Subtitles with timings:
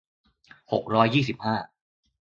[0.71, 1.55] หกร้อยยี่สิบห้า